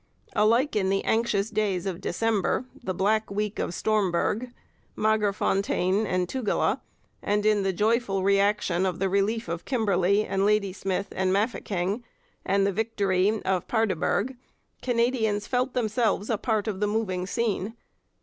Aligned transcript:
Alike 0.35 0.75
in 0.75 0.89
the 0.89 1.03
anxious 1.05 1.51
days 1.51 1.85
of 1.85 2.01
December, 2.01 2.65
the 2.83 2.91
black 2.91 3.29
week 3.29 3.59
of 3.59 3.69
Stormberg, 3.71 4.51
Magersfontein, 4.97 6.07
and 6.07 6.27
Tugela, 6.27 6.81
and 7.21 7.45
in 7.45 7.61
the 7.61 7.71
joyful 7.71 8.23
reaction 8.23 8.87
of 8.87 8.97
the 8.97 9.07
relief 9.07 9.47
of 9.47 9.63
Kimberley 9.63 10.25
and 10.25 10.43
Ladysmith 10.43 11.13
and 11.15 11.31
Mafeking 11.31 12.03
and 12.43 12.65
the 12.65 12.73
victory 12.73 13.43
of 13.43 13.67
Paardeberg, 13.67 14.37
Canadians 14.81 15.45
felt 15.45 15.75
themselves 15.75 16.31
a 16.31 16.37
part 16.39 16.67
of 16.67 16.79
the 16.79 16.87
moving 16.87 17.27
scene. 17.27 17.75